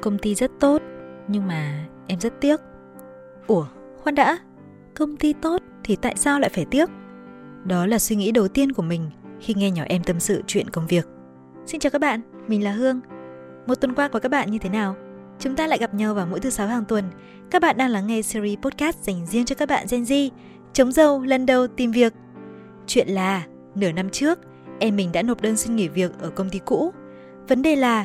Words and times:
Công 0.00 0.18
ty 0.18 0.34
rất 0.34 0.50
tốt, 0.60 0.82
nhưng 1.28 1.46
mà 1.46 1.86
em 2.06 2.20
rất 2.20 2.40
tiếc. 2.40 2.60
Ủa, 3.46 3.66
khoan 4.02 4.14
đã, 4.14 4.38
công 4.94 5.16
ty 5.16 5.32
tốt 5.32 5.62
thì 5.84 5.96
tại 5.96 6.14
sao 6.16 6.40
lại 6.40 6.50
phải 6.54 6.66
tiếc? 6.70 6.90
Đó 7.64 7.86
là 7.86 7.98
suy 7.98 8.16
nghĩ 8.16 8.32
đầu 8.32 8.48
tiên 8.48 8.72
của 8.72 8.82
mình 8.82 9.10
khi 9.40 9.54
nghe 9.54 9.70
nhỏ 9.70 9.82
em 9.86 10.02
tâm 10.02 10.20
sự 10.20 10.42
chuyện 10.46 10.70
công 10.70 10.86
việc. 10.86 11.06
Xin 11.66 11.80
chào 11.80 11.90
các 11.90 12.00
bạn, 12.00 12.20
mình 12.48 12.64
là 12.64 12.72
Hương. 12.72 13.00
Một 13.66 13.74
tuần 13.74 13.94
qua 13.94 14.08
của 14.08 14.18
các 14.18 14.28
bạn 14.28 14.50
như 14.50 14.58
thế 14.58 14.68
nào? 14.68 14.96
Chúng 15.38 15.56
ta 15.56 15.66
lại 15.66 15.78
gặp 15.78 15.94
nhau 15.94 16.14
vào 16.14 16.26
mỗi 16.26 16.40
thứ 16.40 16.50
sáu 16.50 16.66
hàng 16.66 16.84
tuần. 16.84 17.04
Các 17.50 17.62
bạn 17.62 17.76
đang 17.76 17.90
lắng 17.90 18.06
nghe 18.06 18.22
series 18.22 18.58
podcast 18.58 18.98
dành 18.98 19.26
riêng 19.26 19.44
cho 19.44 19.54
các 19.54 19.68
bạn 19.68 19.86
Gen 19.90 20.02
Z, 20.02 20.30
chống 20.72 20.92
dâu 20.92 21.22
lần 21.22 21.46
đầu 21.46 21.66
tìm 21.66 21.90
việc. 21.90 22.12
Chuyện 22.86 23.08
là, 23.08 23.46
nửa 23.74 23.92
năm 23.92 24.10
trước, 24.10 24.38
em 24.78 24.96
mình 24.96 25.12
đã 25.12 25.22
nộp 25.22 25.40
đơn 25.40 25.56
xin 25.56 25.76
nghỉ 25.76 25.88
việc 25.88 26.18
ở 26.18 26.30
công 26.30 26.50
ty 26.50 26.60
cũ. 26.64 26.92
Vấn 27.48 27.62
đề 27.62 27.76
là, 27.76 28.04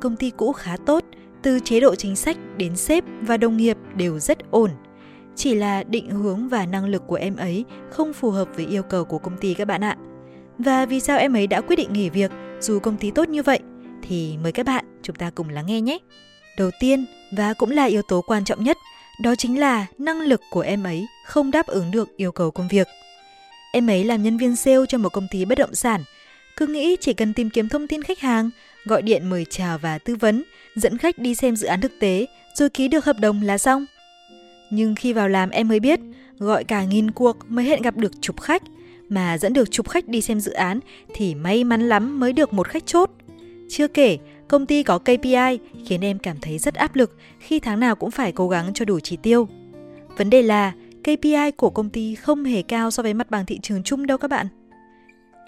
công 0.00 0.16
ty 0.16 0.30
cũ 0.30 0.52
khá 0.52 0.76
tốt, 0.86 1.04
từ 1.46 1.60
chế 1.60 1.80
độ 1.80 1.94
chính 1.94 2.16
sách 2.16 2.36
đến 2.56 2.76
sếp 2.76 3.04
và 3.22 3.36
đồng 3.36 3.56
nghiệp 3.56 3.76
đều 3.96 4.18
rất 4.18 4.38
ổn. 4.50 4.70
Chỉ 5.36 5.54
là 5.54 5.82
định 5.82 6.10
hướng 6.10 6.48
và 6.48 6.66
năng 6.66 6.84
lực 6.84 7.02
của 7.06 7.14
em 7.14 7.36
ấy 7.36 7.64
không 7.90 8.12
phù 8.12 8.30
hợp 8.30 8.48
với 8.54 8.66
yêu 8.66 8.82
cầu 8.82 9.04
của 9.04 9.18
công 9.18 9.36
ty 9.36 9.54
các 9.54 9.64
bạn 9.64 9.84
ạ. 9.84 9.96
Và 10.58 10.86
vì 10.86 11.00
sao 11.00 11.18
em 11.18 11.36
ấy 11.36 11.46
đã 11.46 11.60
quyết 11.60 11.76
định 11.76 11.92
nghỉ 11.92 12.10
việc 12.10 12.30
dù 12.60 12.78
công 12.78 12.96
ty 12.96 13.10
tốt 13.10 13.28
như 13.28 13.42
vậy? 13.42 13.58
Thì 14.02 14.36
mời 14.42 14.52
các 14.52 14.66
bạn 14.66 14.84
chúng 15.02 15.16
ta 15.16 15.30
cùng 15.30 15.48
lắng 15.48 15.66
nghe 15.66 15.80
nhé. 15.80 15.98
Đầu 16.58 16.70
tiên 16.80 17.06
và 17.36 17.54
cũng 17.54 17.70
là 17.70 17.84
yếu 17.84 18.02
tố 18.02 18.20
quan 18.26 18.44
trọng 18.44 18.64
nhất, 18.64 18.76
đó 19.22 19.34
chính 19.34 19.60
là 19.60 19.86
năng 19.98 20.20
lực 20.20 20.40
của 20.50 20.60
em 20.60 20.84
ấy 20.84 21.06
không 21.26 21.50
đáp 21.50 21.66
ứng 21.66 21.90
được 21.90 22.16
yêu 22.16 22.32
cầu 22.32 22.50
công 22.50 22.68
việc. 22.68 22.86
Em 23.72 23.90
ấy 23.90 24.04
làm 24.04 24.22
nhân 24.22 24.36
viên 24.36 24.56
sale 24.56 24.86
cho 24.88 24.98
một 24.98 25.12
công 25.12 25.26
ty 25.30 25.44
bất 25.44 25.58
động 25.58 25.74
sản, 25.74 26.02
cứ 26.56 26.66
nghĩ 26.66 26.96
chỉ 27.00 27.12
cần 27.12 27.32
tìm 27.32 27.50
kiếm 27.50 27.68
thông 27.68 27.86
tin 27.86 28.02
khách 28.02 28.18
hàng, 28.18 28.50
gọi 28.84 29.02
điện 29.02 29.30
mời 29.30 29.44
chào 29.50 29.78
và 29.78 29.98
tư 29.98 30.16
vấn, 30.16 30.42
dẫn 30.74 30.98
khách 30.98 31.18
đi 31.18 31.34
xem 31.34 31.56
dự 31.56 31.66
án 31.66 31.80
thực 31.80 31.92
tế, 32.00 32.26
rồi 32.54 32.70
ký 32.70 32.88
được 32.88 33.04
hợp 33.04 33.16
đồng 33.20 33.42
là 33.42 33.58
xong. 33.58 33.86
Nhưng 34.70 34.94
khi 34.94 35.12
vào 35.12 35.28
làm 35.28 35.50
em 35.50 35.68
mới 35.68 35.80
biết, 35.80 36.00
gọi 36.38 36.64
cả 36.64 36.84
nghìn 36.84 37.10
cuộc 37.10 37.36
mới 37.48 37.64
hẹn 37.64 37.82
gặp 37.82 37.96
được 37.96 38.12
chục 38.20 38.40
khách, 38.40 38.62
mà 39.08 39.38
dẫn 39.38 39.52
được 39.52 39.70
chục 39.70 39.88
khách 39.88 40.08
đi 40.08 40.20
xem 40.20 40.40
dự 40.40 40.52
án 40.52 40.80
thì 41.14 41.34
may 41.34 41.64
mắn 41.64 41.88
lắm 41.88 42.20
mới 42.20 42.32
được 42.32 42.52
một 42.52 42.68
khách 42.68 42.86
chốt. 42.86 43.10
Chưa 43.68 43.88
kể, 43.88 44.18
công 44.48 44.66
ty 44.66 44.82
có 44.82 44.98
KPI 44.98 45.58
khiến 45.86 46.04
em 46.04 46.18
cảm 46.18 46.36
thấy 46.42 46.58
rất 46.58 46.74
áp 46.74 46.96
lực 46.96 47.16
khi 47.38 47.60
tháng 47.60 47.80
nào 47.80 47.96
cũng 47.96 48.10
phải 48.10 48.32
cố 48.32 48.48
gắng 48.48 48.70
cho 48.74 48.84
đủ 48.84 49.00
chỉ 49.00 49.16
tiêu. 49.16 49.48
Vấn 50.16 50.30
đề 50.30 50.42
là 50.42 50.72
KPI 51.02 51.50
của 51.56 51.70
công 51.70 51.90
ty 51.90 52.14
không 52.14 52.44
hề 52.44 52.62
cao 52.62 52.90
so 52.90 53.02
với 53.02 53.14
mặt 53.14 53.30
bằng 53.30 53.46
thị 53.46 53.58
trường 53.62 53.82
chung 53.82 54.06
đâu 54.06 54.18
các 54.18 54.30
bạn. 54.30 54.46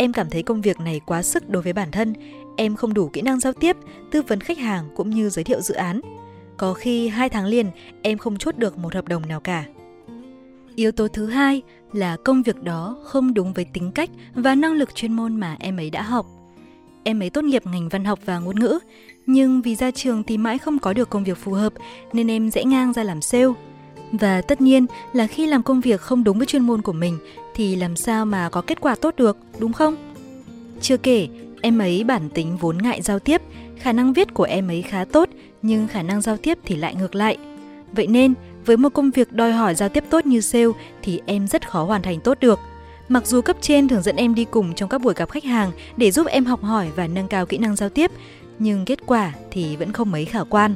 Em 0.00 0.12
cảm 0.12 0.30
thấy 0.30 0.42
công 0.42 0.60
việc 0.60 0.80
này 0.80 1.00
quá 1.06 1.22
sức 1.22 1.50
đối 1.50 1.62
với 1.62 1.72
bản 1.72 1.90
thân, 1.90 2.14
em 2.56 2.76
không 2.76 2.94
đủ 2.94 3.08
kỹ 3.08 3.22
năng 3.22 3.40
giao 3.40 3.52
tiếp, 3.52 3.76
tư 4.10 4.22
vấn 4.22 4.40
khách 4.40 4.58
hàng 4.58 4.88
cũng 4.96 5.10
như 5.10 5.28
giới 5.28 5.44
thiệu 5.44 5.60
dự 5.60 5.74
án. 5.74 6.00
Có 6.56 6.74
khi 6.74 7.08
hai 7.08 7.28
tháng 7.28 7.46
liền 7.46 7.66
em 8.02 8.18
không 8.18 8.38
chốt 8.38 8.58
được 8.58 8.78
một 8.78 8.94
hợp 8.94 9.08
đồng 9.08 9.28
nào 9.28 9.40
cả. 9.40 9.64
Yếu 10.74 10.92
tố 10.92 11.08
thứ 11.08 11.26
hai 11.26 11.62
là 11.92 12.16
công 12.24 12.42
việc 12.42 12.62
đó 12.62 12.98
không 13.04 13.34
đúng 13.34 13.52
với 13.52 13.64
tính 13.64 13.92
cách 13.92 14.10
và 14.34 14.54
năng 14.54 14.72
lực 14.72 14.94
chuyên 14.94 15.12
môn 15.12 15.36
mà 15.36 15.56
em 15.60 15.76
ấy 15.76 15.90
đã 15.90 16.02
học. 16.02 16.26
Em 17.04 17.22
ấy 17.22 17.30
tốt 17.30 17.44
nghiệp 17.44 17.66
ngành 17.66 17.88
văn 17.88 18.04
học 18.04 18.18
và 18.24 18.38
ngôn 18.38 18.60
ngữ, 18.60 18.78
nhưng 19.26 19.62
vì 19.62 19.74
ra 19.74 19.90
trường 19.90 20.22
thì 20.22 20.38
mãi 20.38 20.58
không 20.58 20.78
có 20.78 20.92
được 20.92 21.10
công 21.10 21.24
việc 21.24 21.38
phù 21.38 21.52
hợp 21.52 21.72
nên 22.12 22.30
em 22.30 22.50
rẽ 22.50 22.64
ngang 22.64 22.92
ra 22.92 23.02
làm 23.02 23.20
sale. 23.20 23.52
Và 24.12 24.42
tất 24.42 24.60
nhiên 24.60 24.86
là 25.12 25.26
khi 25.26 25.46
làm 25.46 25.62
công 25.62 25.80
việc 25.80 26.00
không 26.00 26.24
đúng 26.24 26.38
với 26.38 26.46
chuyên 26.46 26.62
môn 26.62 26.82
của 26.82 26.92
mình 26.92 27.18
thì 27.58 27.76
làm 27.76 27.96
sao 27.96 28.26
mà 28.26 28.48
có 28.48 28.60
kết 28.60 28.80
quả 28.80 28.94
tốt 28.94 29.14
được, 29.16 29.36
đúng 29.58 29.72
không? 29.72 29.96
Chưa 30.80 30.96
kể, 30.96 31.28
em 31.60 31.78
ấy 31.78 32.04
bản 32.04 32.28
tính 32.30 32.56
vốn 32.56 32.78
ngại 32.78 33.02
giao 33.02 33.18
tiếp, 33.18 33.42
khả 33.76 33.92
năng 33.92 34.12
viết 34.12 34.34
của 34.34 34.44
em 34.44 34.68
ấy 34.68 34.82
khá 34.82 35.04
tốt 35.04 35.28
nhưng 35.62 35.88
khả 35.88 36.02
năng 36.02 36.20
giao 36.20 36.36
tiếp 36.36 36.58
thì 36.64 36.76
lại 36.76 36.94
ngược 36.94 37.14
lại. 37.14 37.36
Vậy 37.92 38.06
nên, 38.06 38.34
với 38.66 38.76
một 38.76 38.88
công 38.88 39.10
việc 39.10 39.32
đòi 39.32 39.52
hỏi 39.52 39.74
giao 39.74 39.88
tiếp 39.88 40.04
tốt 40.10 40.26
như 40.26 40.40
sale 40.40 40.66
thì 41.02 41.20
em 41.26 41.46
rất 41.46 41.70
khó 41.70 41.84
hoàn 41.84 42.02
thành 42.02 42.20
tốt 42.20 42.38
được. 42.40 42.58
Mặc 43.08 43.26
dù 43.26 43.40
cấp 43.40 43.56
trên 43.60 43.88
thường 43.88 44.02
dẫn 44.02 44.16
em 44.16 44.34
đi 44.34 44.44
cùng 44.44 44.74
trong 44.74 44.88
các 44.88 45.00
buổi 45.00 45.14
gặp 45.14 45.30
khách 45.30 45.44
hàng 45.44 45.70
để 45.96 46.10
giúp 46.10 46.26
em 46.26 46.44
học 46.44 46.62
hỏi 46.62 46.88
và 46.96 47.06
nâng 47.06 47.28
cao 47.28 47.46
kỹ 47.46 47.58
năng 47.58 47.76
giao 47.76 47.88
tiếp, 47.88 48.10
nhưng 48.58 48.84
kết 48.84 48.98
quả 49.06 49.32
thì 49.50 49.76
vẫn 49.76 49.92
không 49.92 50.10
mấy 50.10 50.24
khả 50.24 50.44
quan. 50.44 50.74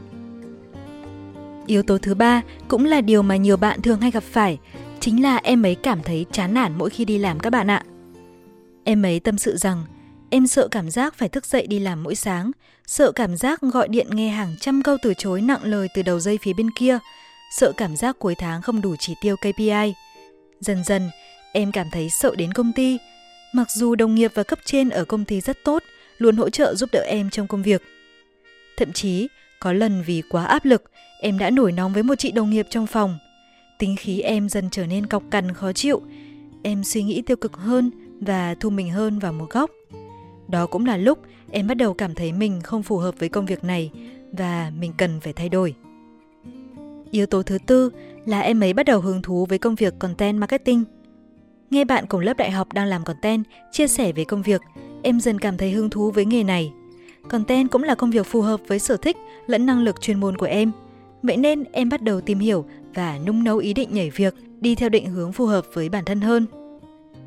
Yếu 1.66 1.82
tố 1.82 1.98
thứ 1.98 2.14
ba 2.14 2.42
cũng 2.68 2.84
là 2.84 3.00
điều 3.00 3.22
mà 3.22 3.36
nhiều 3.36 3.56
bạn 3.56 3.82
thường 3.82 4.00
hay 4.00 4.10
gặp 4.10 4.22
phải, 4.22 4.58
chính 5.02 5.22
là 5.22 5.36
em 5.36 5.66
ấy 5.66 5.74
cảm 5.74 6.02
thấy 6.02 6.26
chán 6.32 6.54
nản 6.54 6.78
mỗi 6.78 6.90
khi 6.90 7.04
đi 7.04 7.18
làm 7.18 7.40
các 7.40 7.50
bạn 7.50 7.70
ạ. 7.70 7.82
Em 8.84 9.02
ấy 9.02 9.20
tâm 9.20 9.38
sự 9.38 9.56
rằng 9.56 9.84
em 10.30 10.46
sợ 10.46 10.68
cảm 10.70 10.90
giác 10.90 11.14
phải 11.14 11.28
thức 11.28 11.46
dậy 11.46 11.66
đi 11.66 11.78
làm 11.78 12.02
mỗi 12.02 12.14
sáng, 12.14 12.50
sợ 12.86 13.12
cảm 13.12 13.36
giác 13.36 13.60
gọi 13.60 13.88
điện 13.88 14.06
nghe 14.10 14.28
hàng 14.28 14.56
trăm 14.60 14.82
câu 14.82 14.96
từ 15.02 15.14
chối 15.14 15.40
nặng 15.40 15.60
lời 15.64 15.88
từ 15.94 16.02
đầu 16.02 16.20
dây 16.20 16.38
phía 16.42 16.52
bên 16.52 16.70
kia, 16.70 16.98
sợ 17.56 17.72
cảm 17.76 17.96
giác 17.96 18.18
cuối 18.18 18.34
tháng 18.34 18.62
không 18.62 18.80
đủ 18.80 18.96
chỉ 18.96 19.14
tiêu 19.20 19.36
KPI. 19.36 19.94
Dần 20.60 20.84
dần, 20.84 21.10
em 21.52 21.72
cảm 21.72 21.90
thấy 21.92 22.10
sợ 22.10 22.34
đến 22.36 22.52
công 22.52 22.72
ty, 22.72 22.98
mặc 23.52 23.70
dù 23.70 23.94
đồng 23.94 24.14
nghiệp 24.14 24.30
và 24.34 24.42
cấp 24.42 24.58
trên 24.64 24.88
ở 24.88 25.04
công 25.04 25.24
ty 25.24 25.40
rất 25.40 25.64
tốt, 25.64 25.82
luôn 26.18 26.36
hỗ 26.36 26.50
trợ 26.50 26.74
giúp 26.74 26.88
đỡ 26.92 27.00
em 27.00 27.30
trong 27.30 27.46
công 27.46 27.62
việc. 27.62 27.82
Thậm 28.76 28.92
chí, 28.92 29.28
có 29.60 29.72
lần 29.72 30.02
vì 30.02 30.22
quá 30.28 30.44
áp 30.44 30.64
lực, 30.64 30.90
em 31.20 31.38
đã 31.38 31.50
nổi 31.50 31.72
nóng 31.72 31.92
với 31.92 32.02
một 32.02 32.14
chị 32.18 32.32
đồng 32.32 32.50
nghiệp 32.50 32.66
trong 32.70 32.86
phòng. 32.86 33.18
Tính 33.82 33.96
khí 33.96 34.20
em 34.20 34.48
dần 34.48 34.68
trở 34.70 34.86
nên 34.86 35.06
cọc 35.06 35.22
cằn 35.30 35.52
khó 35.52 35.72
chịu. 35.72 36.02
Em 36.62 36.84
suy 36.84 37.02
nghĩ 37.02 37.22
tiêu 37.22 37.36
cực 37.36 37.56
hơn 37.56 37.90
và 38.20 38.54
thu 38.60 38.70
mình 38.70 38.90
hơn 38.90 39.18
vào 39.18 39.32
một 39.32 39.46
góc. 39.50 39.70
Đó 40.48 40.66
cũng 40.66 40.86
là 40.86 40.96
lúc 40.96 41.18
em 41.50 41.66
bắt 41.66 41.74
đầu 41.74 41.94
cảm 41.94 42.14
thấy 42.14 42.32
mình 42.32 42.60
không 42.60 42.82
phù 42.82 42.96
hợp 42.96 43.14
với 43.18 43.28
công 43.28 43.46
việc 43.46 43.64
này 43.64 43.90
và 44.32 44.72
mình 44.78 44.92
cần 44.96 45.20
phải 45.20 45.32
thay 45.32 45.48
đổi. 45.48 45.74
Yếu 47.10 47.26
tố 47.26 47.42
thứ 47.42 47.58
tư 47.66 47.90
là 48.26 48.40
em 48.40 48.62
ấy 48.62 48.72
bắt 48.72 48.86
đầu 48.86 49.00
hứng 49.00 49.22
thú 49.22 49.46
với 49.46 49.58
công 49.58 49.74
việc 49.74 49.98
content 49.98 50.38
marketing. 50.38 50.84
Nghe 51.70 51.84
bạn 51.84 52.06
cùng 52.06 52.20
lớp 52.20 52.36
đại 52.36 52.50
học 52.50 52.72
đang 52.72 52.86
làm 52.86 53.04
content, 53.04 53.44
chia 53.72 53.88
sẻ 53.88 54.12
về 54.12 54.24
công 54.24 54.42
việc, 54.42 54.60
em 55.02 55.20
dần 55.20 55.38
cảm 55.38 55.56
thấy 55.56 55.70
hứng 55.70 55.90
thú 55.90 56.10
với 56.10 56.24
nghề 56.24 56.44
này. 56.44 56.72
Content 57.28 57.70
cũng 57.70 57.82
là 57.82 57.94
công 57.94 58.10
việc 58.10 58.26
phù 58.26 58.40
hợp 58.40 58.60
với 58.66 58.78
sở 58.78 58.96
thích 58.96 59.16
lẫn 59.46 59.66
năng 59.66 59.82
lực 59.82 60.00
chuyên 60.00 60.20
môn 60.20 60.36
của 60.36 60.46
em. 60.46 60.72
Vậy 61.22 61.36
nên 61.36 61.64
em 61.72 61.88
bắt 61.88 62.02
đầu 62.02 62.20
tìm 62.20 62.38
hiểu 62.38 62.64
và 62.94 63.18
nung 63.26 63.44
nấu 63.44 63.58
ý 63.58 63.74
định 63.74 63.88
nhảy 63.92 64.10
việc, 64.10 64.34
đi 64.60 64.74
theo 64.74 64.88
định 64.88 65.06
hướng 65.06 65.32
phù 65.32 65.46
hợp 65.46 65.66
với 65.72 65.88
bản 65.88 66.04
thân 66.04 66.20
hơn. 66.20 66.46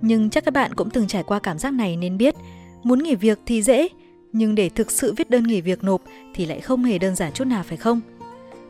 Nhưng 0.02 0.30
chắc 0.30 0.46
các 0.46 0.54
bạn 0.54 0.74
cũng 0.74 0.90
từng 0.90 1.08
trải 1.08 1.24
qua 1.24 1.40
cảm 1.40 1.60
giác 1.60 1.74
này 1.74 1.98
nên 1.98 2.18
biết, 2.18 2.36
muốn 2.84 3.04
nghỉ 3.04 3.16
việc 3.16 3.40
thì 3.46 3.62
dễ, 3.62 3.88
nhưng 4.34 4.56
để 4.56 4.70
thực 4.70 4.92
sự 4.92 5.14
viết 5.14 5.30
đơn 5.30 5.44
nghỉ 5.44 5.62
việc 5.62 5.84
nộp 5.84 6.02
thì 6.34 6.46
lại 6.46 6.62
không 6.62 6.84
hề 6.84 6.98
đơn 6.98 7.16
giản 7.16 7.32
chút 7.34 7.48
nào 7.48 7.64
phải 7.64 7.78
không? 7.78 8.02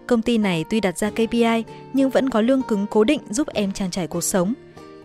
Công 0.07 0.21
ty 0.21 0.37
này 0.37 0.65
tuy 0.69 0.79
đặt 0.79 0.97
ra 0.97 1.09
KPI 1.09 1.63
nhưng 1.93 2.09
vẫn 2.09 2.29
có 2.29 2.41
lương 2.41 2.61
cứng 2.61 2.85
cố 2.89 3.03
định 3.03 3.21
giúp 3.29 3.47
em 3.47 3.71
trang 3.71 3.91
trải 3.91 4.07
cuộc 4.07 4.21
sống. 4.21 4.53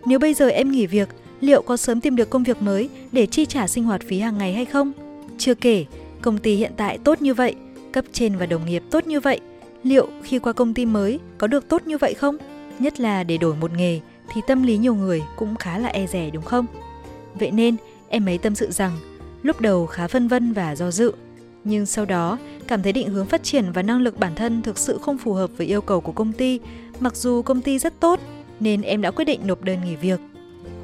Nếu 0.06 0.18
bây 0.18 0.34
giờ 0.34 0.48
em 0.48 0.70
nghỉ 0.70 0.86
việc, 0.86 1.08
liệu 1.40 1.62
có 1.62 1.76
sớm 1.76 2.00
tìm 2.00 2.16
được 2.16 2.30
công 2.30 2.42
việc 2.42 2.62
mới 2.62 2.88
để 3.12 3.26
chi 3.26 3.46
trả 3.46 3.66
sinh 3.66 3.84
hoạt 3.84 4.02
phí 4.02 4.18
hàng 4.18 4.38
ngày 4.38 4.54
hay 4.54 4.64
không? 4.64 4.92
Chưa 5.38 5.54
kể, 5.54 5.84
công 6.22 6.38
ty 6.38 6.54
hiện 6.54 6.72
tại 6.76 6.98
tốt 6.98 7.22
như 7.22 7.34
vậy, 7.34 7.54
cấp 7.92 8.04
trên 8.12 8.36
và 8.36 8.46
đồng 8.46 8.66
nghiệp 8.66 8.82
tốt 8.90 9.06
như 9.06 9.20
vậy, 9.20 9.40
liệu 9.82 10.08
khi 10.22 10.38
qua 10.38 10.52
công 10.52 10.74
ty 10.74 10.86
mới 10.86 11.20
có 11.38 11.46
được 11.46 11.68
tốt 11.68 11.86
như 11.86 11.98
vậy 11.98 12.14
không? 12.14 12.36
Nhất 12.78 13.00
là 13.00 13.24
để 13.24 13.38
đổi 13.38 13.56
một 13.56 13.70
nghề 13.72 14.00
thì 14.32 14.41
tâm 14.46 14.62
lý 14.62 14.78
nhiều 14.78 14.94
người 14.94 15.22
cũng 15.36 15.56
khá 15.56 15.78
là 15.78 15.88
e 15.88 16.06
rẻ 16.06 16.30
đúng 16.30 16.44
không? 16.44 16.66
Vậy 17.34 17.50
nên, 17.50 17.76
em 18.08 18.28
ấy 18.28 18.38
tâm 18.38 18.54
sự 18.54 18.70
rằng 18.70 18.92
lúc 19.42 19.60
đầu 19.60 19.86
khá 19.86 20.08
phân 20.08 20.28
vân 20.28 20.52
và 20.52 20.76
do 20.76 20.90
dự, 20.90 21.12
nhưng 21.64 21.86
sau 21.86 22.04
đó 22.04 22.38
cảm 22.69 22.82
thấy 22.82 22.92
định 22.92 23.08
hướng 23.08 23.26
phát 23.26 23.42
triển 23.42 23.72
và 23.72 23.82
năng 23.82 24.00
lực 24.00 24.19
bản 24.19 24.34
thân 24.34 24.62
thực 24.62 24.78
sự 24.78 24.98
không 25.02 25.19
phù 25.19 25.32
hợp 25.32 25.50
với 25.56 25.66
yêu 25.66 25.80
cầu 25.80 26.00
của 26.00 26.12
công 26.12 26.32
ty, 26.32 26.60
mặc 27.00 27.16
dù 27.16 27.42
công 27.42 27.62
ty 27.62 27.78
rất 27.78 28.00
tốt 28.00 28.20
nên 28.60 28.82
em 28.82 29.02
đã 29.02 29.10
quyết 29.10 29.24
định 29.24 29.40
nộp 29.46 29.62
đơn 29.62 29.78
nghỉ 29.84 29.96
việc. 29.96 30.20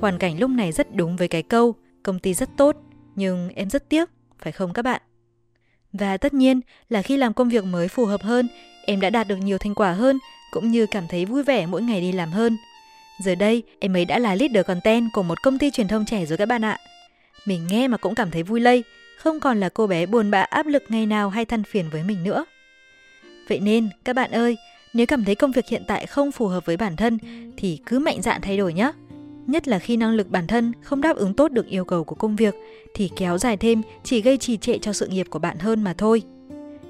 Hoàn 0.01 0.19
cảnh 0.19 0.39
lúc 0.39 0.51
này 0.51 0.73
rất 0.73 0.95
đúng 0.95 1.17
với 1.17 1.29
cái 1.29 1.43
câu 1.43 1.75
công 2.03 2.19
ty 2.19 2.35
rất 2.35 2.49
tốt, 2.57 2.77
nhưng 3.15 3.49
em 3.55 3.71
rất 3.71 3.89
tiếc, 3.89 4.11
phải 4.39 4.53
không 4.53 4.73
các 4.73 4.83
bạn? 4.83 5.03
Và 5.93 6.17
tất 6.17 6.35
nhiên 6.35 6.61
là 6.89 7.03
khi 7.03 7.17
làm 7.17 7.35
công 7.35 7.49
việc 7.49 7.65
mới 7.65 7.89
phù 7.89 8.05
hợp 8.05 8.23
hơn, 8.23 8.49
em 8.87 9.01
đã 9.01 9.11
đạt 9.11 9.29
được 9.29 9.37
nhiều 9.37 9.59
thành 9.59 9.75
quả 9.75 9.93
hơn, 9.93 10.19
cũng 10.51 10.71
như 10.71 10.87
cảm 10.87 11.09
thấy 11.09 11.25
vui 11.25 11.43
vẻ 11.43 11.67
mỗi 11.67 11.83
ngày 11.83 12.01
đi 12.01 12.13
làm 12.13 12.31
hơn. 12.31 12.57
Giờ 13.25 13.35
đây, 13.35 13.63
em 13.81 13.97
ấy 13.97 14.05
đã 14.05 14.19
là 14.19 14.35
leader 14.35 14.67
content 14.67 15.13
của 15.13 15.23
một 15.23 15.43
công 15.43 15.59
ty 15.59 15.71
truyền 15.71 15.89
thông 15.89 16.05
trẻ 16.05 16.27
rồi 16.27 16.39
các 16.39 16.47
bạn 16.47 16.65
ạ. 16.65 16.79
Mình 17.47 17.67
nghe 17.71 17.89
mà 17.89 17.97
cũng 17.97 18.15
cảm 18.15 18.31
thấy 18.31 18.43
vui 18.43 18.61
lây, 18.61 18.85
không 19.19 19.41
còn 19.41 19.61
là 19.61 19.69
cô 19.69 19.87
bé 19.87 20.07
buồn 20.07 20.31
bã 20.31 20.41
áp 20.41 20.67
lực 20.67 20.83
ngày 20.89 21.07
nào 21.07 21.31
hay 21.31 21.45
than 21.45 21.63
phiền 21.65 21.91
với 21.91 22.03
mình 22.03 22.25
nữa. 22.25 22.45
Vậy 23.49 23.61
nên, 23.61 23.89
các 24.05 24.17
bạn 24.17 24.31
ơi, 24.31 24.57
nếu 24.95 25.07
cảm 25.07 25.25
thấy 25.25 25.35
công 25.35 25.53
việc 25.53 25.69
hiện 25.69 25.83
tại 25.87 26.07
không 26.07 26.33
phù 26.33 26.47
hợp 26.47 26.67
với 26.67 26.77
bản 26.77 26.97
thân 26.97 27.19
thì 27.57 27.79
cứ 27.87 27.99
mạnh 27.99 28.23
dạn 28.23 28.41
thay 28.41 28.57
đổi 28.57 28.73
nhé. 28.73 28.93
Nhất 29.47 29.69
là 29.69 29.79
khi 29.79 29.97
năng 29.97 30.15
lực 30.15 30.31
bản 30.31 30.47
thân 30.47 30.73
không 30.83 31.01
đáp 31.01 31.17
ứng 31.17 31.35
tốt 31.35 31.53
được 31.53 31.67
yêu 31.67 31.85
cầu 31.85 32.05
của 32.05 32.15
công 32.15 32.37
việc 32.37 32.55
thì 32.95 33.11
kéo 33.17 33.39
dài 33.39 33.57
thêm 33.57 33.83
chỉ 34.05 34.23
gây 34.23 34.39
trì 34.39 34.57
trệ 34.57 34.79
cho 34.79 34.93
sự 34.93 35.07
nghiệp 35.07 35.27
của 35.31 35.39
bạn 35.39 35.59
hơn 35.59 35.85
mà 35.85 35.95
thôi. 35.99 36.23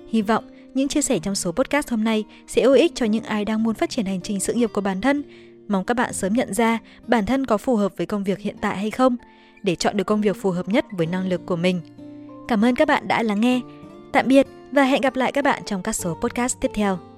Hy 0.08 0.22
vọng 0.22 0.44
những 0.76 0.88
chia 0.88 1.02
sẻ 1.02 1.18
trong 1.18 1.34
số 1.34 1.52
podcast 1.52 1.90
hôm 1.90 2.04
nay 2.04 2.24
sẽ 2.46 2.62
hữu 2.62 2.72
ích 2.72 2.92
cho 2.94 3.06
những 3.06 3.24
ai 3.24 3.44
đang 3.44 3.62
muốn 3.62 3.74
phát 3.74 3.90
triển 3.90 4.06
hành 4.06 4.20
trình 4.20 4.40
sự 4.40 4.54
nghiệp 4.54 4.70
của 4.72 4.80
bản 4.80 5.00
thân. 5.00 5.22
Mong 5.68 5.84
các 5.84 5.94
bạn 5.94 6.12
sớm 6.12 6.32
nhận 6.32 6.54
ra 6.54 6.78
bản 7.06 7.26
thân 7.26 7.46
có 7.46 7.56
phù 7.58 7.76
hợp 7.76 7.92
với 7.96 8.06
công 8.06 8.24
việc 8.24 8.38
hiện 8.38 8.56
tại 8.60 8.76
hay 8.76 8.90
không, 8.90 9.16
để 9.62 9.74
chọn 9.74 9.96
được 9.96 10.04
công 10.04 10.20
việc 10.20 10.36
phù 10.36 10.50
hợp 10.50 10.68
nhất 10.68 10.84
với 10.90 11.06
năng 11.06 11.28
lực 11.28 11.46
của 11.46 11.56
mình. 11.56 11.80
Cảm 12.48 12.64
ơn 12.64 12.74
các 12.74 12.88
bạn 12.88 13.08
đã 13.08 13.22
lắng 13.22 13.40
nghe. 13.40 13.60
Tạm 14.12 14.28
biệt 14.28 14.46
Và 14.72 14.82
hẹn 14.82 15.00
gặp 15.00 15.16
lại 15.16 15.32
các 15.32 15.44
bạn 15.44 15.62
trong 15.66 15.82
các 15.82 15.92
số 15.92 16.16
podcast 16.22 16.60
tiếp 16.60 16.70
theo. 16.74 17.15